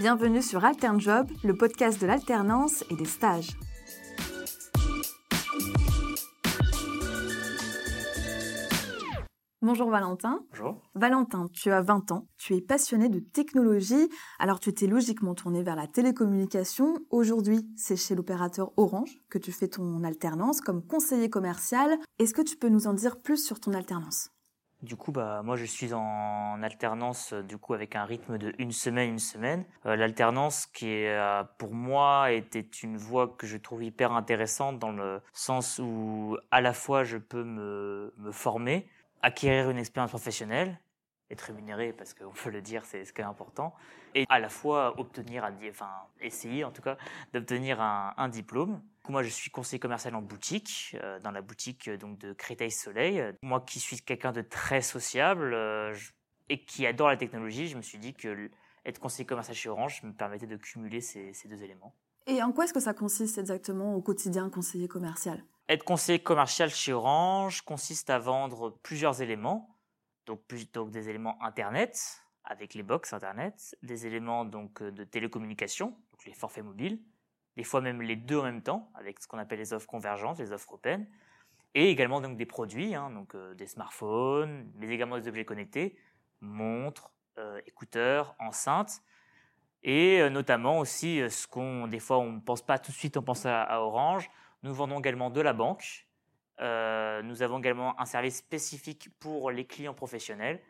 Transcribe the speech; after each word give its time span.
Bienvenue 0.00 0.40
sur 0.40 0.64
AlternJob, 0.64 1.30
le 1.44 1.54
podcast 1.54 2.00
de 2.00 2.06
l'alternance 2.06 2.86
et 2.88 2.96
des 2.96 3.04
stages. 3.04 3.50
Bonjour 9.60 9.90
Valentin. 9.90 10.40
Bonjour. 10.52 10.80
Valentin, 10.94 11.48
tu 11.52 11.70
as 11.70 11.82
20 11.82 12.12
ans, 12.12 12.28
tu 12.38 12.54
es 12.54 12.62
passionné 12.62 13.10
de 13.10 13.18
technologie, 13.18 14.08
alors 14.38 14.58
tu 14.58 14.70
étais 14.70 14.86
logiquement 14.86 15.34
tourné 15.34 15.62
vers 15.62 15.76
la 15.76 15.86
télécommunication. 15.86 16.94
Aujourd'hui, 17.10 17.68
c'est 17.76 17.96
chez 17.96 18.14
l'opérateur 18.14 18.72
Orange 18.78 19.18
que 19.28 19.36
tu 19.36 19.52
fais 19.52 19.68
ton 19.68 20.02
alternance 20.02 20.62
comme 20.62 20.82
conseiller 20.82 21.28
commercial. 21.28 21.98
Est-ce 22.18 22.32
que 22.32 22.40
tu 22.40 22.56
peux 22.56 22.70
nous 22.70 22.86
en 22.86 22.94
dire 22.94 23.20
plus 23.20 23.44
sur 23.44 23.60
ton 23.60 23.74
alternance? 23.74 24.30
Du 24.82 24.96
coup, 24.96 25.12
bah, 25.12 25.42
moi, 25.44 25.56
je 25.56 25.64
suis 25.64 25.92
en 25.92 26.62
alternance, 26.62 27.32
du 27.34 27.58
coup, 27.58 27.74
avec 27.74 27.96
un 27.96 28.04
rythme 28.04 28.38
de 28.38 28.54
une 28.58 28.72
semaine, 28.72 29.10
une 29.10 29.18
semaine. 29.18 29.64
Euh, 29.86 29.96
l'alternance, 29.96 30.66
qui 30.66 30.88
est, 30.88 31.16
euh, 31.16 31.42
pour 31.58 31.74
moi, 31.74 32.32
était 32.32 32.60
une 32.82 32.96
voie 32.96 33.28
que 33.28 33.46
je 33.46 33.56
trouve 33.56 33.84
hyper 33.84 34.12
intéressante 34.12 34.78
dans 34.78 34.92
le 34.92 35.20
sens 35.32 35.78
où, 35.82 36.36
à 36.50 36.60
la 36.60 36.72
fois, 36.72 37.04
je 37.04 37.18
peux 37.18 37.44
me, 37.44 38.14
me 38.16 38.32
former, 38.32 38.88
acquérir 39.22 39.70
une 39.70 39.78
expérience 39.78 40.10
professionnelle, 40.10 40.80
être 41.30 41.42
rémunéré 41.42 41.92
parce 41.92 42.14
qu'on 42.14 42.30
peut 42.30 42.50
le 42.50 42.62
dire, 42.62 42.84
c'est 42.84 43.04
ce 43.04 43.12
qui 43.12 43.20
est 43.20 43.24
important, 43.24 43.74
et 44.14 44.24
à 44.28 44.38
la 44.38 44.48
fois 44.48 44.98
obtenir, 44.98 45.44
un, 45.44 45.54
enfin 45.68 45.90
essayer 46.20 46.64
en 46.64 46.70
tout 46.70 46.82
cas 46.82 46.96
d'obtenir 47.32 47.80
un, 47.80 48.14
un, 48.16 48.28
diplôme. 48.28 48.80
Moi, 49.08 49.22
je 49.22 49.28
suis 49.28 49.50
conseiller 49.50 49.80
commercial 49.80 50.14
en 50.14 50.22
boutique, 50.22 50.96
euh, 51.02 51.18
dans 51.20 51.30
la 51.30 51.42
boutique 51.42 51.88
euh, 51.88 51.96
donc 51.96 52.18
de 52.18 52.32
Créteil 52.32 52.70
Soleil. 52.70 53.22
Moi, 53.42 53.60
qui 53.60 53.80
suis 53.80 54.00
quelqu'un 54.00 54.32
de 54.32 54.42
très 54.42 54.82
sociable 54.82 55.52
euh, 55.54 55.94
et 56.48 56.64
qui 56.64 56.86
adore 56.86 57.08
la 57.08 57.16
technologie, 57.16 57.68
je 57.68 57.76
me 57.76 57.82
suis 57.82 57.98
dit 57.98 58.14
que 58.14 58.50
être 58.84 58.98
conseiller 58.98 59.26
commercial 59.26 59.56
chez 59.56 59.68
Orange 59.68 60.02
me 60.02 60.12
permettait 60.12 60.46
de 60.46 60.56
cumuler 60.56 61.00
ces, 61.00 61.32
ces 61.32 61.48
deux 61.48 61.62
éléments. 61.62 61.94
Et 62.26 62.42
en 62.42 62.52
quoi 62.52 62.64
est-ce 62.64 62.72
que 62.72 62.80
ça 62.80 62.94
consiste 62.94 63.38
exactement 63.38 63.94
au 63.94 64.00
quotidien 64.00 64.50
conseiller 64.50 64.88
commercial? 64.88 65.42
Être 65.68 65.84
conseiller 65.84 66.18
commercial 66.18 66.70
chez 66.70 66.92
Orange 66.92 67.62
consiste 67.62 68.10
à 68.10 68.18
vendre 68.18 68.76
plusieurs 68.82 69.22
éléments, 69.22 69.69
donc, 70.30 70.72
donc 70.72 70.90
des 70.90 71.08
éléments 71.08 71.42
Internet 71.42 72.22
avec 72.44 72.74
les 72.74 72.82
box 72.82 73.12
Internet, 73.12 73.76
des 73.82 74.06
éléments 74.06 74.44
donc 74.44 74.80
euh, 74.80 74.92
de 74.92 75.04
télécommunication, 75.04 75.88
donc 75.88 76.24
les 76.24 76.32
forfaits 76.32 76.64
mobiles, 76.64 77.00
des 77.56 77.64
fois 77.64 77.80
même 77.80 78.00
les 78.00 78.16
deux 78.16 78.38
en 78.38 78.44
même 78.44 78.62
temps 78.62 78.90
avec 78.94 79.20
ce 79.20 79.26
qu'on 79.26 79.38
appelle 79.38 79.58
les 79.58 79.72
offres 79.72 79.88
convergentes, 79.88 80.38
les 80.38 80.52
offres 80.52 80.72
open, 80.74 81.06
et 81.74 81.90
également 81.90 82.20
donc 82.20 82.36
des 82.36 82.46
produits, 82.46 82.94
hein, 82.94 83.10
donc 83.10 83.34
euh, 83.34 83.54
des 83.54 83.66
smartphones, 83.66 84.70
mais 84.76 84.88
également 84.88 85.18
des 85.18 85.28
objets 85.28 85.44
connectés, 85.44 85.98
montres, 86.40 87.10
euh, 87.38 87.60
écouteurs, 87.66 88.36
enceintes, 88.38 89.02
et 89.82 90.28
notamment 90.28 90.78
aussi 90.78 91.22
ce 91.30 91.46
qu'on 91.46 91.88
des 91.88 92.00
fois 92.00 92.18
on 92.18 92.32
ne 92.32 92.40
pense 92.40 92.60
pas 92.60 92.78
tout 92.78 92.92
de 92.92 92.96
suite, 92.96 93.16
on 93.16 93.22
pense 93.22 93.46
à 93.46 93.80
Orange 93.80 94.30
nous 94.62 94.74
vendons 94.74 94.98
également 94.98 95.30
de 95.30 95.40
la 95.40 95.52
banque. 95.52 96.06
Euh, 96.60 97.22
nous 97.22 97.42
avons 97.42 97.58
également 97.58 97.98
un 98.00 98.04
service 98.04 98.36
spécifique 98.36 99.08
pour 99.18 99.50
les 99.50 99.64
clients 99.64 99.94
professionnels. 99.94 100.60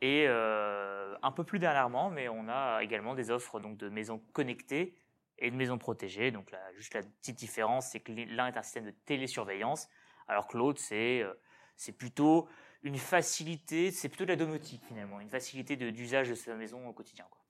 Et 0.00 0.26
euh, 0.28 1.14
un 1.22 1.32
peu 1.32 1.44
plus 1.44 1.58
dernièrement, 1.58 2.10
mais 2.10 2.28
on 2.28 2.48
a 2.48 2.80
également 2.82 3.14
des 3.14 3.30
offres 3.30 3.60
donc, 3.60 3.76
de 3.76 3.88
maisons 3.88 4.20
connectées 4.32 4.94
et 5.38 5.50
de 5.50 5.56
maisons 5.56 5.78
protégées. 5.78 6.30
Donc 6.30 6.50
là, 6.50 6.58
juste 6.76 6.94
la 6.94 7.02
petite 7.02 7.36
différence, 7.36 7.88
c'est 7.90 8.00
que 8.00 8.12
l'un 8.12 8.48
est 8.48 8.56
un 8.56 8.62
système 8.62 8.84
de 8.84 8.94
télésurveillance, 9.06 9.88
alors 10.28 10.46
que 10.46 10.58
l'autre, 10.58 10.80
c'est 10.80 11.22
euh, 11.22 11.92
plutôt 11.96 12.48
une 12.82 12.96
facilité, 12.96 13.90
c'est 13.90 14.08
plutôt 14.08 14.24
de 14.24 14.30
la 14.30 14.36
domotique 14.36 14.82
finalement, 14.86 15.20
une 15.20 15.30
facilité 15.30 15.76
d'usage 15.76 16.28
de, 16.28 16.34
sa 16.34 16.54
maison 16.54 16.86
au 16.86 16.92
quotidien. 16.92 17.24
Quoi. 17.30 17.40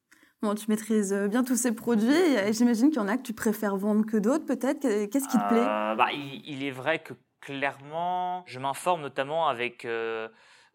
Bon, 0.42 0.54
tu 0.54 0.66
maîtrises 0.68 1.12
euh, 1.12 1.26
bien 1.26 1.42
tous 1.42 1.56
ces 1.56 1.74
produits. 1.74 2.52
J'imagine 2.52 2.90
qu'il 2.90 2.98
y 2.98 3.02
en 3.02 3.08
a 3.08 3.16
que 3.16 3.22
tu 3.22 3.32
préfères 3.32 3.76
vendre 3.76 4.04
que 4.04 4.18
d'autres, 4.18 4.44
peut-être. 4.44 4.82
Qu'est-ce 4.82 5.28
qui 5.28 5.38
te 5.38 5.48
plaît? 5.48 5.58
Euh, 5.58 5.94
bah, 5.94 6.08
il, 6.12 6.62
est 6.62 6.70
vrai 6.70 7.02
que 7.02 7.14
clairement, 7.44 8.44
je 8.46 8.58
m'informe 8.58 9.02
notamment 9.02 9.48
avec 9.48 9.84
euh, 9.84 10.28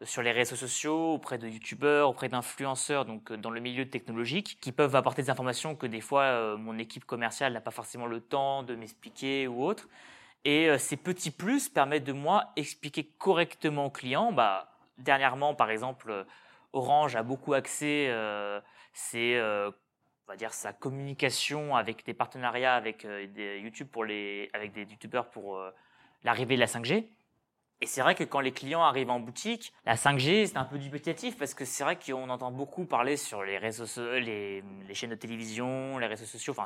sur 0.03 0.21
les 0.21 0.31
réseaux 0.31 0.55
sociaux, 0.55 1.13
auprès 1.13 1.37
de 1.37 1.47
youtubeurs, 1.47 2.09
auprès 2.09 2.29
d'influenceurs, 2.29 3.05
donc 3.05 3.33
dans 3.33 3.49
le 3.49 3.59
milieu 3.59 3.89
technologique, 3.89 4.57
qui 4.61 4.71
peuvent 4.71 4.95
apporter 4.95 5.23
des 5.23 5.29
informations 5.29 5.75
que 5.75 5.87
des 5.87 6.01
fois 6.01 6.57
mon 6.57 6.77
équipe 6.77 7.05
commerciale 7.05 7.53
n'a 7.53 7.61
pas 7.61 7.71
forcément 7.71 8.05
le 8.05 8.21
temps 8.21 8.63
de 8.63 8.75
m'expliquer 8.75 9.47
ou 9.47 9.63
autre. 9.63 9.87
Et 10.45 10.69
ces 10.77 10.95
petits 10.95 11.31
plus 11.31 11.67
permettent 11.67 12.05
de 12.05 12.13
moi 12.13 12.53
expliquer 12.55 13.03
correctement 13.17 13.87
aux 13.87 13.89
clients. 13.89 14.31
Bah, 14.31 14.71
dernièrement, 14.97 15.53
par 15.53 15.69
exemple, 15.69 16.25
Orange 16.71 17.17
a 17.17 17.23
beaucoup 17.23 17.53
c'est 18.93 19.37
euh, 19.37 19.71
on 20.27 20.31
va 20.31 20.35
dire 20.35 20.53
sa 20.53 20.73
communication 20.73 21.75
avec 21.75 22.05
des 22.05 22.13
partenariats 22.13 22.75
avec 22.75 23.05
euh, 23.05 23.27
des 23.27 23.59
YouTube 23.59 23.87
pour 23.91 24.05
les 24.05 24.49
avec 24.53 24.71
des 24.73 24.83
youtubeurs 24.83 25.29
pour 25.29 25.57
euh, 25.57 25.71
l'arrivée 26.23 26.55
de 26.55 26.59
la 26.59 26.67
5G. 26.67 27.07
Et 27.81 27.85
c'est 27.85 28.01
vrai 28.01 28.13
que 28.13 28.25
quand 28.25 28.41
les 28.41 28.51
clients 28.51 28.83
arrivent 28.83 29.09
en 29.09 29.19
boutique, 29.19 29.73
la 29.85 29.95
5G 29.95 30.47
c'est 30.47 30.57
un 30.57 30.65
peu 30.65 30.77
dubitatif 30.77 31.37
parce 31.37 31.53
que 31.53 31.63
c'est 31.63 31.83
vrai 31.83 31.97
qu'on 31.97 32.29
entend 32.29 32.51
beaucoup 32.51 32.85
parler 32.85 33.15
sur 33.15 33.43
les 33.43 33.59
chaînes 34.93 35.11
de 35.11 35.15
télévision, 35.15 35.97
les 35.97 36.07
réseaux 36.07 36.25
sociaux, 36.25 36.53
enfin 36.57 36.65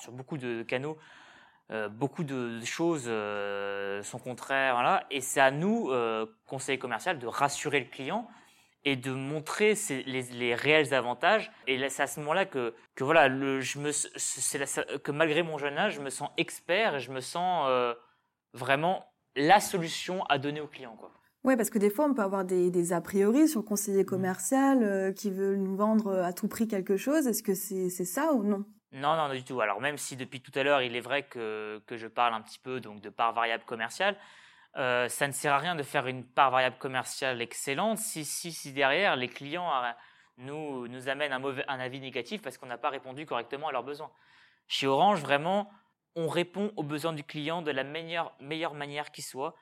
sur 0.00 0.12
beaucoup 0.12 0.36
de 0.36 0.62
canaux, 0.62 0.98
euh, 1.70 1.88
beaucoup 1.88 2.24
de 2.24 2.64
choses 2.64 3.04
euh, 3.06 4.02
sont 4.02 4.18
contraires, 4.18 4.74
voilà. 4.74 5.04
Et 5.10 5.20
c'est 5.20 5.40
à 5.40 5.50
nous, 5.50 5.90
euh, 5.90 6.24
conseillers 6.46 6.78
commerciaux, 6.78 7.12
de 7.14 7.26
rassurer 7.26 7.80
le 7.80 7.86
client 7.86 8.28
et 8.84 8.96
de 8.96 9.10
montrer 9.10 9.74
les, 10.06 10.54
réels 10.54 10.94
avantages. 10.94 11.50
Et 11.66 11.88
c'est 11.90 12.02
à 12.02 12.06
ce 12.06 12.20
moment-là 12.20 12.46
que, 12.46 12.74
voilà, 12.98 13.28
que 13.28 15.10
malgré 15.10 15.42
mon 15.42 15.58
jeune 15.58 15.76
âge, 15.76 15.96
je 15.96 16.00
me 16.00 16.08
sens 16.10 16.30
expert 16.38 16.94
et 16.94 17.00
je 17.00 17.10
me 17.10 17.20
sens 17.20 17.66
euh, 17.68 17.94
vraiment 18.52 19.04
la 19.36 19.60
solution 19.60 20.24
à 20.24 20.38
donner 20.38 20.60
aux 20.60 20.66
clients, 20.66 20.96
quoi. 20.96 21.12
Ouais, 21.44 21.56
parce 21.56 21.70
que 21.70 21.78
des 21.78 21.88
fois, 21.88 22.06
on 22.06 22.14
peut 22.14 22.22
avoir 22.22 22.44
des, 22.44 22.70
des 22.70 22.92
a 22.92 23.00
priori 23.00 23.48
sur 23.48 23.60
le 23.60 23.66
conseiller 23.66 24.02
mmh. 24.02 24.06
commercial 24.06 24.82
euh, 24.82 25.12
qui 25.12 25.30
veut 25.30 25.56
nous 25.56 25.76
vendre 25.76 26.18
à 26.22 26.32
tout 26.32 26.48
prix 26.48 26.66
quelque 26.66 26.96
chose. 26.96 27.26
Est-ce 27.26 27.42
que 27.42 27.54
c'est 27.54 27.88
ça 28.04 28.32
ou 28.32 28.42
non 28.42 28.64
Non, 28.92 29.16
non, 29.16 29.28
non, 29.28 29.34
du 29.34 29.44
tout. 29.44 29.60
Alors 29.60 29.80
même 29.80 29.96
si 29.96 30.16
depuis 30.16 30.40
tout 30.40 30.50
à 30.56 30.62
l'heure, 30.64 30.82
il 30.82 30.96
est 30.96 31.00
vrai 31.00 31.22
que, 31.22 31.80
que 31.86 31.96
je 31.96 32.08
parle 32.08 32.34
un 32.34 32.42
petit 32.42 32.58
peu 32.58 32.80
donc 32.80 33.00
de 33.00 33.08
part 33.08 33.32
variable 33.32 33.64
commerciale, 33.64 34.16
euh, 34.76 35.08
ça 35.08 35.26
ne 35.26 35.32
sert 35.32 35.54
à 35.54 35.58
rien 35.58 35.74
de 35.74 35.82
faire 35.82 36.06
une 36.06 36.24
part 36.24 36.50
variable 36.50 36.76
commerciale 36.78 37.40
excellente 37.40 37.98
si, 37.98 38.24
si, 38.24 38.52
si 38.52 38.72
derrière 38.72 39.16
les 39.16 39.28
clients 39.28 39.70
euh, 39.72 39.90
nous, 40.36 40.86
nous 40.88 41.08
amènent 41.08 41.32
un, 41.32 41.38
mauvais, 41.38 41.64
un 41.68 41.80
avis 41.80 42.00
négatif 42.00 42.42
parce 42.42 42.58
qu'on 42.58 42.66
n'a 42.66 42.78
pas 42.78 42.90
répondu 42.90 43.26
correctement 43.26 43.68
à 43.68 43.72
leurs 43.72 43.84
besoins. 43.84 44.10
Chez 44.66 44.86
Orange, 44.86 45.20
vraiment, 45.20 45.70
on 46.18 46.26
répond 46.26 46.72
aux 46.76 46.82
besoins 46.82 47.12
du 47.12 47.22
client 47.22 47.62
de 47.62 47.70
la 47.70 47.84
meilleure, 47.84 48.34
meilleure 48.40 48.74
manière 48.74 49.12
qui 49.12 49.22
soit 49.22 49.54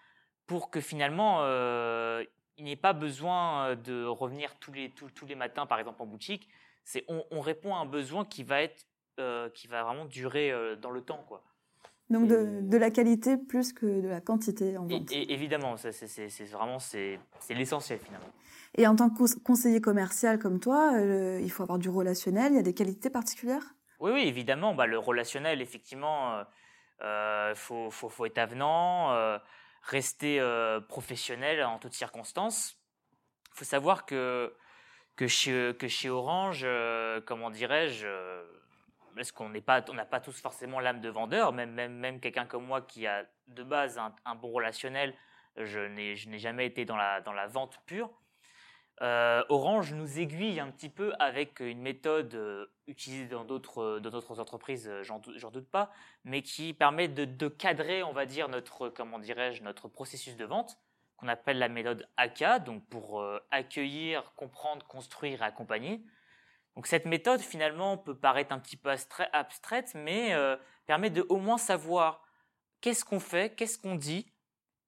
pour 0.47 0.71
que 0.71 0.81
finalement, 0.81 1.41
euh, 1.41 2.25
il 2.57 2.65
n'y 2.65 2.73
ait 2.73 2.77
pas 2.77 2.95
besoin 2.95 3.67
euh, 3.67 3.75
de 3.75 4.07
revenir 4.07 4.57
tous 4.59 4.73
les, 4.73 4.91
tous, 4.91 5.11
tous 5.11 5.27
les 5.27 5.35
matins, 5.35 5.67
par 5.67 5.79
exemple, 5.79 6.01
en 6.01 6.07
boutique. 6.07 6.49
C'est, 6.85 7.05
on, 7.09 7.23
on, 7.31 7.41
répond 7.41 7.75
à 7.75 7.79
un 7.79 7.85
besoin 7.85 8.25
qui 8.25 8.43
va 8.43 8.63
être, 8.63 8.87
euh, 9.21 9.51
qui 9.51 9.67
va 9.67 9.85
vraiment 9.85 10.07
durer 10.07 10.51
euh, 10.51 10.77
dans 10.77 10.91
le 10.91 11.03
temps, 11.03 11.25
quoi. 11.29 11.43
Donc 12.09 12.29
de, 12.29 12.61
de, 12.63 12.77
la 12.77 12.91
qualité 12.93 13.37
plus 13.37 13.73
que 13.73 14.01
de 14.01 14.07
la 14.07 14.21
quantité 14.21 14.79
en 14.79 14.87
vente. 14.87 15.11
Et, 15.11 15.33
évidemment, 15.33 15.77
c'est 15.77 16.45
vraiment 16.45 16.79
c'est 16.79 17.19
l'essentiel 17.51 17.99
finalement. 17.99 18.33
Et 18.77 18.87
en 18.87 18.95
tant 18.95 19.11
que 19.11 19.39
conseiller 19.41 19.81
commercial 19.81 20.39
comme 20.39 20.61
toi, 20.61 20.93
euh, 20.95 21.41
il 21.43 21.51
faut 21.51 21.63
avoir 21.63 21.79
du 21.79 21.89
relationnel. 21.89 22.53
Il 22.53 22.57
y 22.57 22.61
a 22.61 22.63
des 22.63 22.75
qualités 22.75 23.11
particulières? 23.11 23.75
Oui, 24.01 24.13
oui, 24.13 24.23
évidemment. 24.27 24.75
Bah, 24.75 24.87
le 24.87 24.99
relationnel, 24.99 25.61
effectivement, 25.61 26.41
il 27.01 27.05
euh, 27.05 27.53
euh, 27.53 27.91
faut, 27.91 28.27
être 28.27 28.39
avenant, 28.39 29.13
euh, 29.13 29.39
rester 29.83 30.41
professionnel 30.89 31.63
en 31.65 31.79
toutes 31.79 31.95
circonstances. 31.95 32.79
Il 33.53 33.59
faut 33.59 33.65
savoir 33.65 34.07
que 34.07 34.55
que 35.17 35.27
chez 35.29 36.11
Orange, 36.11 36.67
comment 37.25 37.51
dirais-je 37.51 38.07
parce 39.17 39.33
qu'on 39.33 39.49
n'est 39.49 39.63
pas, 39.63 39.83
on 39.89 39.95
n'a 39.95 40.05
pas 40.05 40.21
tous 40.21 40.39
forcément 40.41 40.79
l'âme 40.79 41.01
de 41.01 41.09
vendeur. 41.09 41.53
Même, 41.53 41.73
même, 41.73 41.95
même 41.95 42.21
quelqu'un 42.21 42.45
comme 42.45 42.67
moi 42.67 42.83
qui 42.83 43.07
a 43.07 43.25
de 43.47 43.63
base 43.63 43.97
un, 43.97 44.15
un 44.27 44.35
bon 44.35 44.53
relationnel, 44.53 45.15
je 45.57 45.81
n'ai, 45.81 46.17
je 46.17 46.29
n'ai 46.29 46.39
jamais 46.39 46.67
été 46.67 46.85
dans 46.85 46.97
la, 46.97 47.23
dans 47.23 47.33
la 47.33 47.47
vente 47.47 47.81
pure. 47.87 48.11
Euh, 49.03 49.45
Orange 49.49 49.93
nous 49.93 50.19
aiguille 50.19 50.59
un 50.59 50.71
petit 50.71 50.89
peu 50.89 51.13
avec 51.19 51.61
une 51.61 51.83
méthode 51.83 52.35
euh, 52.35 52.67
utilisée 52.87 53.27
dans 53.27 53.45
d'autres, 53.45 53.99
d'autres 53.99 54.41
entreprises, 54.41 54.89
euh, 54.89 55.03
j'en, 55.03 55.19
doute 55.51 55.69
pas, 55.69 55.91
mais 56.25 56.43
qui 56.43 56.73
permet 56.73 57.09
de, 57.09 57.49
cadrer, 57.49 58.03
on 58.03 58.13
va 58.13 58.27
dire, 58.27 58.49
notre, 58.49 58.89
comment 58.89 59.19
dirais-je, 59.19 59.63
notre 59.63 59.89
processus 59.89 60.37
de 60.37 60.45
vente, 60.45 60.79
qu'on 61.17 61.29
appelle 61.29 61.59
la 61.59 61.69
méthode 61.69 62.09
ACA, 62.17 62.59
donc 62.59 62.87
pour 62.89 63.21
euh, 63.21 63.39
accueillir, 63.51 64.33
comprendre, 64.37 64.87
construire 64.87 65.43
et 65.43 65.45
accompagner. 65.45 66.05
Donc 66.77 66.87
cette 66.87 67.07
méthode 67.07 67.41
finalement 67.41 67.97
peut 67.97 68.17
paraître 68.17 68.53
un 68.53 68.59
petit 68.59 68.77
peu 68.77 68.91
abstraite, 69.33 69.93
mais 69.95 70.35
euh, 70.35 70.57
permet 70.87 71.11
de 71.11 71.25
au 71.29 71.39
moins 71.39 71.59
savoir 71.59 72.23
qu'est-ce 72.83 73.05
qu'on 73.05 73.21
fait, 73.21 73.55
qu'est-ce 73.55 73.79
qu'on 73.79 73.95
dit, 73.95 74.31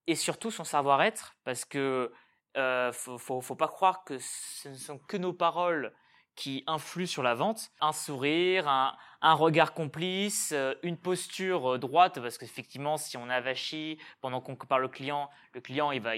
et 0.06 0.14
surtout 0.14 0.50
son 0.50 0.64
savoir-être, 0.64 1.36
parce 1.44 1.64
que 1.64 2.12
euh, 2.58 2.92
faut, 2.92 3.18
faut, 3.18 3.54
pas 3.54 3.68
croire 3.68 4.04
que 4.04 4.18
ce 4.18 4.68
ne 4.68 4.74
sont 4.74 4.98
que 4.98 5.16
nos 5.16 5.32
paroles 5.32 5.92
qui 6.38 6.62
influent 6.68 7.08
sur 7.08 7.24
la 7.24 7.34
vente. 7.34 7.72
Un 7.80 7.92
sourire, 7.92 8.68
un, 8.68 9.34
regard 9.34 9.74
complice, 9.74 10.52
euh, 10.52 10.72
une 10.84 10.96
posture 10.96 11.74
euh, 11.74 11.78
droite, 11.78 12.20
parce 12.20 12.38
qu'effectivement, 12.38 12.96
si 12.96 13.16
on 13.16 13.28
avachi 13.28 13.98
pendant 14.20 14.40
qu'on 14.40 14.54
parle 14.54 14.84
au 14.84 14.88
client, 14.88 15.28
le 15.52 15.60
client, 15.60 15.90
il 15.90 16.00
va, 16.00 16.10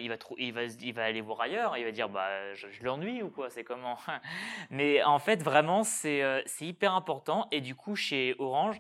aller 1.03 1.21
voir 1.23 1.41
ailleurs, 1.41 1.79
il 1.79 1.85
va 1.85 1.91
dire, 1.91 2.11
bah, 2.11 2.53
je, 2.53 2.67
l'ennuie 2.83 3.23
ou 3.23 3.31
quoi, 3.31 3.49
c'est 3.49 3.65
comment? 3.65 3.97
Mais 4.71 5.03
en 5.03 5.19
fait, 5.19 5.43
vraiment, 5.43 5.85
euh, 6.05 6.43
c'est 6.45 6.67
hyper 6.67 6.95
important. 6.95 7.49
Et 7.51 7.63
du 7.63 7.75
coup, 7.75 7.97
chez 7.97 8.37
Orange, 8.39 8.79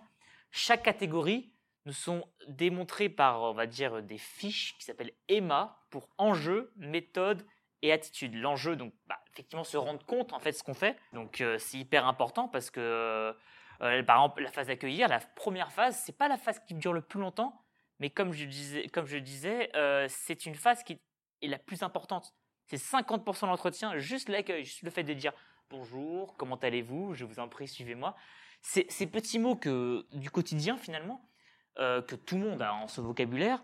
chaque 0.51 0.83
catégorie 0.83 1.51
nous 1.87 1.93
sont 1.93 2.27
démontrées 2.49 3.09
par, 3.09 3.43
on 3.43 3.53
va 3.53 3.67
dire, 3.67 4.03
des 4.03 4.19
fiches 4.19 4.77
qui 4.79 4.85
s'appellent 4.85 5.15
EMA 5.29 5.79
pour 5.91 6.09
enjeu, 6.19 6.73
méthode 6.77 7.47
et 7.83 7.93
attitude. 7.93 8.35
L'enjeu, 8.35 8.77
donc, 8.77 8.93
bah, 9.07 9.19
effectivement, 9.33 9.65
se 9.65 9.77
rendre 9.77 10.05
compte 10.05 10.33
en 10.33 10.39
fait 10.39 10.53
ce 10.53 10.63
qu'on 10.63 10.75
fait. 10.75 10.99
Donc, 11.13 11.43
c'est 11.59 11.79
hyper 11.79 12.07
important 12.07 12.49
parce 12.49 12.71
que 12.71 13.35
euh, 13.83 14.03
par 14.03 14.17
exemple, 14.19 14.43
la 14.43 14.51
phase 14.51 14.67
d'accueillir, 14.67 15.09
la 15.09 15.21
première 15.21 15.73
phase, 15.73 16.01
c'est 16.05 16.17
pas 16.17 16.29
la 16.29 16.37
phase 16.37 16.61
qui 16.67 16.75
dure 16.75 16.93
le 16.93 17.01
plus 17.01 17.21
longtemps, 17.21 17.63
mais 17.99 18.11
comme 18.11 18.33
je 18.33 18.45
disais, 18.45 18.87
comme 18.89 19.07
je 19.07 19.17
disais, 19.17 19.71
euh, 19.75 20.07
c'est 20.09 20.47
une 20.47 20.55
phase 20.55 20.83
qui 20.83 20.99
est 21.41 21.49
la 21.49 21.59
plus 21.59 21.83
importante. 21.83 22.35
C'est 22.67 22.77
50% 22.77 23.43
de 23.43 23.47
l'entretien, 23.47 23.97
juste 23.99 24.29
l'accueil, 24.29 24.65
juste 24.65 24.83
le 24.83 24.91
fait 24.91 25.03
de 25.03 25.15
dire 25.15 25.33
bonjour, 25.71 26.37
comment 26.37 26.57
allez-vous, 26.57 27.15
je 27.15 27.25
vous 27.25 27.41
en 27.41 27.49
prie, 27.49 27.69
suivez-moi. 27.69 28.15
Ces 28.63 29.07
petits 29.07 29.39
mots 29.39 29.57
que 29.57 30.07
du 30.13 30.31
quotidien 30.31 30.77
finalement, 30.77 31.30
euh, 31.79 32.03
que 32.03 32.17
tout 32.17 32.37
le 32.37 32.49
monde 32.49 32.63
a 32.63 32.75
en 32.75 32.89
ce 32.89 33.01
vocabulaire, 33.01 33.63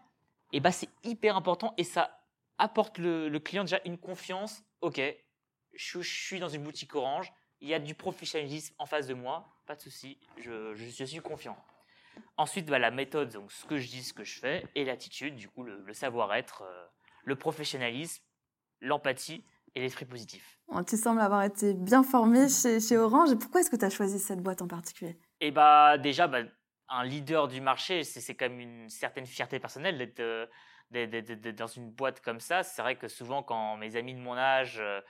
et 0.52 0.58
eh 0.58 0.60
ben 0.60 0.70
c'est 0.70 0.88
hyper 1.02 1.36
important 1.36 1.74
et 1.76 1.84
ça 1.84 2.20
apporte 2.58 2.98
le, 2.98 3.28
le, 3.28 3.40
client 3.40 3.64
déjà 3.64 3.80
une 3.84 3.98
confiance. 3.98 4.62
Ok, 4.80 5.00
je, 5.74 6.00
je 6.00 6.24
suis 6.24 6.38
dans 6.38 6.48
une 6.48 6.62
boutique 6.62 6.94
Orange, 6.94 7.32
il 7.60 7.68
y 7.68 7.74
a 7.74 7.78
du 7.78 7.94
professionnalisme 7.94 8.74
en 8.78 8.86
face 8.86 9.06
de 9.06 9.14
moi, 9.14 9.48
pas 9.66 9.74
de 9.74 9.80
souci, 9.80 10.18
je, 10.38 10.74
je, 10.74 11.04
suis 11.04 11.20
confiant. 11.20 11.56
Ensuite, 12.36 12.66
bah, 12.66 12.78
la 12.78 12.90
méthode, 12.90 13.32
donc 13.32 13.52
ce 13.52 13.66
que 13.66 13.78
je 13.78 13.88
dis, 13.88 14.02
ce 14.02 14.12
que 14.12 14.24
je 14.24 14.38
fais, 14.38 14.64
et 14.74 14.84
l'attitude, 14.84 15.36
du 15.36 15.48
coup, 15.48 15.62
le, 15.62 15.92
savoir-être, 15.92 16.62
euh, 16.62 16.86
le 17.24 17.36
professionnalisme, 17.36 18.22
l'empathie 18.80 19.44
et 19.74 19.80
l'esprit 19.80 20.06
positif. 20.06 20.58
tu 20.86 20.96
sembles 20.96 21.20
avoir 21.20 21.42
été 21.42 21.74
bien 21.74 22.02
formé 22.02 22.48
chez, 22.48 22.80
chez 22.80 22.96
Orange. 22.96 23.32
Et 23.32 23.36
pourquoi 23.36 23.60
est-ce 23.60 23.70
que 23.70 23.76
tu 23.76 23.84
as 23.84 23.90
choisi 23.90 24.18
cette 24.18 24.40
boîte 24.40 24.62
en 24.62 24.68
particulier? 24.68 25.18
Eh 25.40 25.50
bah, 25.50 25.98
déjà, 25.98 26.28
bah, 26.28 26.42
un 26.88 27.04
leader 27.04 27.48
du 27.48 27.60
marché, 27.60 28.04
c'est 28.04 28.34
quand 28.34 28.48
même 28.48 28.60
une 28.60 28.88
certaine 28.88 29.26
fierté 29.26 29.58
personnelle 29.58 29.98
d'être 29.98 30.20
euh, 30.20 31.52
dans 31.52 31.66
une 31.66 31.90
boîte 31.90 32.20
comme 32.20 32.40
ça. 32.40 32.62
C'est 32.62 32.82
vrai 32.82 32.96
que 32.96 33.08
souvent, 33.08 33.42
quand 33.42 33.76
mes 33.76 33.96
amis 33.96 34.14
de 34.14 34.20
mon 34.20 34.36
âge 34.36 34.78
euh, 34.78 35.00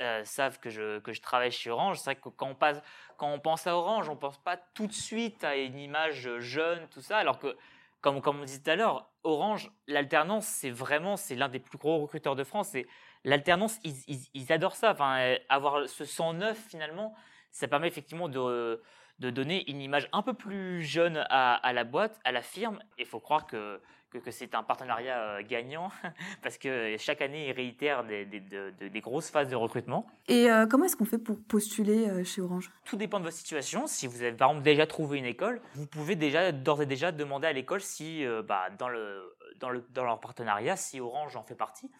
euh, 0.00 0.24
savent 0.24 0.58
que 0.58 0.70
je, 0.70 0.98
que 1.00 1.12
je 1.12 1.20
travaille 1.20 1.52
chez 1.52 1.70
Orange. 1.70 1.98
C'est 1.98 2.04
vrai 2.04 2.16
que 2.16 2.28
quand 2.30 2.48
on, 2.48 2.54
passe, 2.54 2.82
quand 3.16 3.30
on 3.30 3.38
pense 3.38 3.66
à 3.66 3.76
Orange, 3.76 4.08
on 4.08 4.16
pense 4.16 4.38
pas 4.38 4.56
tout 4.56 4.86
de 4.86 4.92
suite 4.92 5.44
à 5.44 5.56
une 5.56 5.78
image 5.78 6.38
jeune, 6.38 6.88
tout 6.88 7.00
ça, 7.00 7.18
alors 7.18 7.38
que, 7.38 7.56
comme, 8.00 8.20
comme 8.20 8.40
on 8.40 8.44
disait 8.44 8.62
tout 8.62 8.70
à 8.70 8.76
l'heure, 8.76 9.10
Orange, 9.22 9.70
l'alternance, 9.86 10.46
c'est 10.46 10.70
vraiment, 10.70 11.16
c'est 11.16 11.34
l'un 11.36 11.48
des 11.48 11.60
plus 11.60 11.78
gros 11.78 11.98
recruteurs 11.98 12.34
de 12.34 12.44
France. 12.44 12.74
Et 12.74 12.88
l'alternance, 13.24 13.78
ils, 13.84 14.26
ils, 14.34 14.52
adorent 14.52 14.76
ça. 14.76 14.92
Enfin, 14.92 15.36
avoir 15.48 15.88
ce 15.88 16.04
sang 16.04 16.32
neuf, 16.32 16.58
finalement, 16.68 17.14
ça 17.50 17.68
permet 17.68 17.88
effectivement 17.88 18.28
de, 18.28 18.82
de 19.18 19.30
donner 19.30 19.68
une 19.70 19.80
image 19.80 20.08
un 20.12 20.22
peu 20.22 20.34
plus 20.34 20.82
jeune 20.82 21.24
à, 21.30 21.54
à 21.54 21.72
la 21.72 21.84
boîte, 21.84 22.20
à 22.24 22.32
la 22.32 22.42
firme. 22.42 22.78
Il 22.98 23.06
faut 23.06 23.20
croire 23.20 23.46
que 23.46 23.80
que, 24.10 24.30
c'est 24.30 24.54
un 24.54 24.62
partenariat 24.62 25.18
euh, 25.18 25.42
gagnant 25.46 25.90
parce 26.42 26.58
que 26.58 26.96
chaque 26.98 27.20
année, 27.20 27.48
ils 27.48 27.52
réitèrent 27.52 28.04
des, 28.04 28.24
des, 28.24 29.00
grosses 29.00 29.30
phases 29.30 29.48
de 29.48 29.56
recrutement. 29.56 30.06
Et 30.28 30.50
euh, 30.50 30.66
comment 30.66 30.84
est-ce 30.84 30.96
qu'on 30.96 31.04
fait 31.04 31.18
pour 31.18 31.38
postuler 31.38 32.08
euh, 32.08 32.24
chez 32.24 32.40
Orange? 32.40 32.70
Tout 32.84 32.96
dépend 32.96 33.18
de 33.18 33.24
votre 33.24 33.36
situation. 33.36 33.86
Si 33.86 34.06
vous 34.06 34.22
avez 34.22 34.32
par 34.32 34.50
exemple 34.50 34.64
déjà 34.64 34.86
trouvé 34.86 35.18
une 35.18 35.24
école, 35.24 35.60
vous 35.74 35.86
pouvez 35.86 36.16
déjà 36.16 36.52
d'ores 36.52 36.82
et 36.82 36.86
déjà 36.86 37.12
demander 37.12 37.46
à 37.46 37.52
l'école 37.52 37.80
si, 37.80 38.24
bah, 38.46 38.68
dans, 38.78 38.88
le, 38.88 39.36
dans, 39.60 39.70
le, 39.70 39.84
dans 39.90 40.04
leur 40.04 40.20
partenariat, 40.20 40.76
si 40.76 41.00
Orange 41.00 41.36
en 41.36 41.42
fait 41.42 41.54
partie. 41.54 41.90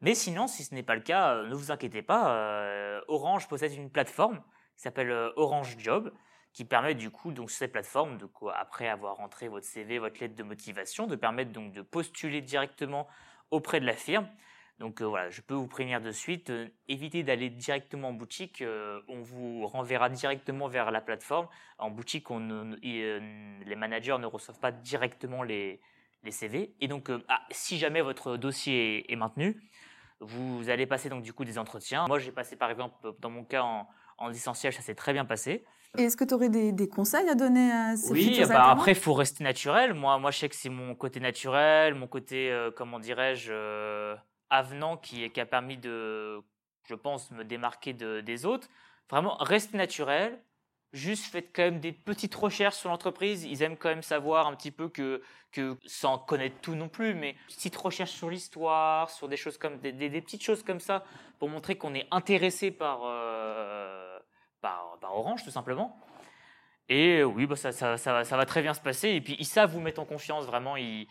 Mais 0.00 0.14
sinon, 0.14 0.46
si 0.46 0.64
ce 0.64 0.74
n'est 0.74 0.82
pas 0.82 0.94
le 0.94 1.02
cas, 1.02 1.42
ne 1.42 1.54
vous 1.54 1.70
inquiétez 1.70 2.02
pas. 2.02 3.02
Orange 3.08 3.48
possède 3.48 3.72
une 3.74 3.90
plateforme 3.90 4.40
qui 4.76 4.82
s'appelle 4.82 5.12
Orange 5.36 5.76
Job 5.78 6.10
qui 6.52 6.64
permet 6.64 6.94
du 6.94 7.10
coup, 7.10 7.32
donc 7.32 7.50
sur 7.50 7.58
cette 7.58 7.72
plateforme, 7.72 8.18
de 8.18 8.26
quoi, 8.26 8.56
après 8.56 8.88
avoir 8.88 9.16
rentré 9.16 9.48
votre 9.48 9.66
CV, 9.66 9.98
votre 9.98 10.20
lettre 10.20 10.34
de 10.34 10.42
motivation, 10.42 11.06
de 11.06 11.16
permettre 11.16 11.52
donc 11.52 11.72
de 11.72 11.82
postuler 11.82 12.40
directement 12.40 13.06
auprès 13.50 13.80
de 13.80 13.86
la 13.86 13.94
firme. 13.94 14.28
Donc 14.78 15.02
euh, 15.02 15.04
voilà, 15.04 15.28
je 15.28 15.42
peux 15.42 15.54
vous 15.54 15.66
prévenir 15.66 16.00
de 16.00 16.10
suite, 16.10 16.48
euh, 16.50 16.66
évitez 16.88 17.22
d'aller 17.22 17.50
directement 17.50 18.08
en 18.08 18.12
boutique, 18.14 18.62
euh, 18.62 19.00
on 19.08 19.20
vous 19.20 19.66
renverra 19.66 20.08
directement 20.08 20.68
vers 20.68 20.90
la 20.90 21.02
plateforme. 21.02 21.48
En 21.78 21.90
boutique, 21.90 22.30
on, 22.30 22.76
les 22.82 23.76
managers 23.76 24.16
ne 24.18 24.26
reçoivent 24.26 24.58
pas 24.58 24.72
directement 24.72 25.42
les, 25.42 25.80
les 26.24 26.30
CV. 26.30 26.74
Et 26.80 26.88
donc, 26.88 27.10
ah, 27.28 27.42
si 27.50 27.78
jamais 27.78 28.00
votre 28.00 28.38
dossier 28.38 29.00
est, 29.00 29.12
est, 29.12 29.16
maintenu, 29.16 29.60
vous 30.20 30.70
allez 30.70 30.86
passer 30.86 31.10
donc 31.10 31.22
du 31.22 31.34
coup 31.34 31.44
des 31.44 31.58
entretiens. 31.58 32.06
Moi, 32.08 32.18
j'ai 32.18 32.32
passé 32.32 32.56
par 32.56 32.70
exemple, 32.70 32.94
dans 33.20 33.30
mon 33.30 33.44
cas 33.44 33.62
en, 33.62 33.86
en 34.20 34.30
distanciel, 34.30 34.72
ça 34.72 34.82
s'est 34.82 34.94
très 34.94 35.12
bien 35.12 35.24
passé. 35.24 35.64
Est-ce 35.98 36.16
que 36.16 36.24
tu 36.24 36.34
aurais 36.34 36.48
des, 36.48 36.88
conseils 36.88 37.28
à 37.28 37.34
donner 37.34 37.72
à 37.72 37.96
ces 37.96 38.12
Oui, 38.12 38.40
bah 38.48 38.70
après, 38.70 38.92
il 38.92 38.98
faut 38.98 39.14
rester 39.14 39.42
naturel. 39.42 39.92
Moi, 39.92 40.16
moi, 40.18 40.30
je 40.30 40.38
sais 40.38 40.48
que 40.48 40.54
c'est 40.54 40.68
mon 40.68 40.94
côté 40.94 41.18
naturel, 41.18 41.94
mon 41.94 42.06
côté, 42.06 42.50
euh, 42.52 42.70
comment 42.70 43.00
dirais-je, 43.00 43.50
euh, 43.52 44.14
avenant 44.50 44.96
qui, 44.96 45.28
qui 45.30 45.40
a 45.40 45.46
permis 45.46 45.78
de, 45.78 46.40
je 46.88 46.94
pense, 46.94 47.32
me 47.32 47.44
démarquer 47.44 47.92
de, 47.92 48.20
des 48.20 48.46
autres. 48.46 48.68
Vraiment, 49.10 49.36
reste 49.38 49.74
naturel. 49.74 50.40
Juste 50.92 51.26
faites 51.26 51.50
quand 51.54 51.62
même 51.62 51.80
des 51.80 51.92
petites 51.92 52.34
recherches 52.34 52.76
sur 52.76 52.90
l'entreprise. 52.90 53.44
Ils 53.44 53.62
aiment 53.62 53.76
quand 53.76 53.88
même 53.88 54.02
savoir 54.02 54.46
un 54.48 54.54
petit 54.54 54.72
peu 54.72 54.88
que, 54.88 55.22
que 55.52 55.76
sans 55.86 56.18
connaître 56.18 56.56
tout 56.60 56.74
non 56.74 56.88
plus, 56.88 57.14
mais 57.14 57.36
petites 57.48 57.76
recherches 57.76 58.10
sur 58.10 58.28
l'histoire, 58.28 59.08
sur 59.10 59.28
des 59.28 59.36
choses 59.36 59.56
comme 59.56 59.78
des, 59.78 59.92
des, 59.92 60.20
petites 60.20 60.42
choses 60.42 60.64
comme 60.64 60.80
ça, 60.80 61.04
pour 61.38 61.48
montrer 61.48 61.76
qu'on 61.76 61.94
est 61.94 62.08
intéressé 62.10 62.72
par 62.72 63.04
euh, 63.04 63.04
par, 63.04 63.19
Orange, 65.12 65.44
tout 65.44 65.50
simplement. 65.50 65.96
Et 66.88 67.22
oui, 67.22 67.46
bah, 67.46 67.56
ça, 67.56 67.72
ça, 67.72 67.96
ça, 67.96 68.36
va 68.36 68.46
très 68.46 68.62
bien 68.62 68.74
se 68.74 68.80
passer. 68.80 69.10
Et 69.10 69.20
puis, 69.20 69.36
ils 69.38 69.46
savent 69.46 69.72
vous 69.72 69.80
mettre 69.80 70.00
en 70.00 70.04
confiance, 70.04 70.46
vraiment. 70.46 70.76
Ils, 70.76 71.06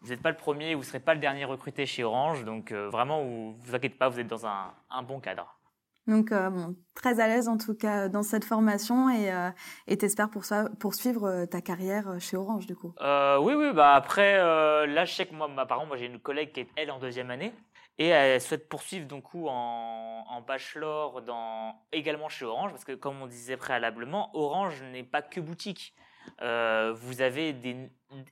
vous 0.00 0.10
n'êtes 0.10 0.22
pas 0.22 0.30
le 0.30 0.36
premier, 0.36 0.74
vous 0.74 0.82
ne 0.82 0.86
serez 0.86 1.00
pas 1.00 1.14
le 1.14 1.20
dernier 1.20 1.44
recruté 1.44 1.86
chez 1.86 2.04
Orange. 2.04 2.44
Donc, 2.44 2.70
euh, 2.72 2.88
vraiment, 2.88 3.22
vous 3.22 3.56
vous 3.58 3.74
inquiétez 3.74 3.96
pas, 3.96 4.08
vous 4.08 4.20
êtes 4.20 4.28
dans 4.28 4.46
un, 4.46 4.72
un 4.90 5.02
bon 5.02 5.18
cadre. 5.20 5.58
Donc, 6.06 6.32
euh, 6.32 6.50
bon, 6.50 6.76
très 6.94 7.18
à 7.20 7.28
l'aise 7.28 7.48
en 7.48 7.56
tout 7.56 7.74
cas 7.74 8.08
dans 8.08 8.22
cette 8.22 8.44
formation 8.44 9.08
et 9.08 9.32
euh, 9.32 9.50
t'espères 9.96 10.28
pour 10.28 10.44
poursuivre 10.78 11.24
euh, 11.24 11.46
ta 11.46 11.62
carrière 11.62 12.20
chez 12.20 12.36
Orange 12.36 12.66
du 12.66 12.76
coup. 12.76 12.92
oui, 13.00 13.54
oui, 13.54 13.72
bah 13.72 13.94
après, 13.94 14.36
là 14.36 15.04
je 15.04 15.14
sais 15.14 15.26
que 15.26 15.34
moi, 15.34 15.48
ma 15.48 15.64
parent, 15.64 15.86
moi 15.86 15.96
j'ai 15.96 16.06
une 16.06 16.18
collègue 16.18 16.52
qui 16.52 16.60
est 16.60 16.68
elle 16.76 16.90
en 16.90 16.98
deuxième 16.98 17.30
année 17.30 17.52
et 17.98 18.08
elle 18.08 18.40
souhaite 18.40 18.68
poursuivre 18.68 19.06
donc 19.06 19.34
en, 19.34 20.24
en 20.28 20.40
bachelor 20.40 21.22
également 21.92 22.28
chez 22.28 22.44
Orange, 22.44 22.70
parce 22.72 22.84
que 22.84 22.92
comme 22.92 23.22
on 23.22 23.26
disait 23.26 23.56
préalablement, 23.56 24.30
Orange 24.34 24.82
n'est 24.82 25.04
pas 25.04 25.22
que 25.22 25.40
boutique. 25.40 25.94
Euh, 26.42 26.92
vous 26.96 27.20
avez 27.20 27.52
des, 27.52 27.76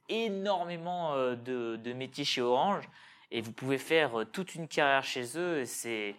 énormément 0.08 1.14
euh, 1.14 1.36
de, 1.36 1.92
métiers 1.92 2.24
chez 2.24 2.40
Orange 2.40 2.88
et 3.30 3.40
vous 3.40 3.52
pouvez 3.52 3.78
faire 3.78 4.20
euh, 4.20 4.24
toute 4.24 4.54
une 4.54 4.68
carrière 4.68 5.04
chez 5.04 5.38
eux. 5.38 5.64
C'est 5.64 6.16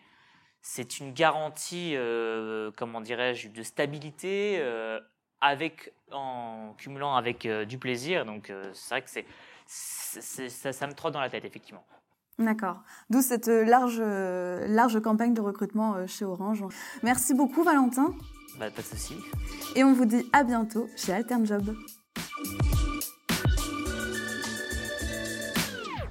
c'est 0.65 0.99
une 0.99 1.11
garantie, 1.11 1.97
comment 2.77 3.01
dirais-je, 3.01 3.49
de 3.49 3.63
stabilité 3.63 4.63
avec 5.41 5.91
en 6.09 6.73
cumulant 6.77 7.15
avec 7.17 7.45
du 7.45 7.77
plaisir. 7.77 8.25
Donc 8.25 8.49
c'est 8.71 8.89
vrai 8.95 9.01
que 9.01 9.09
c'est 9.67 10.47
ça 10.49 10.87
me 10.87 10.93
trotte 10.93 11.11
dans 11.11 11.19
la 11.19 11.29
tête 11.29 11.43
effectivement. 11.43 11.85
D'accord. 12.39 12.81
D'où 13.09 13.21
cette 13.21 13.47
euh, 13.47 13.63
large, 13.63 13.99
euh, 13.99 14.67
large 14.67 14.99
campagne 15.01 15.33
de 15.33 15.41
recrutement 15.41 15.95
euh, 15.95 16.07
chez 16.07 16.25
Orange. 16.25 16.63
Merci 17.03 17.33
beaucoup 17.33 17.63
Valentin. 17.63 18.13
Bah, 18.59 18.71
pas 18.71 18.81
de 18.81 18.87
souci. 18.87 19.15
Et 19.75 19.83
on 19.83 19.93
vous 19.93 20.05
dit 20.05 20.25
à 20.33 20.43
bientôt 20.43 20.87
chez 20.95 21.13
Alternjob. 21.13 21.75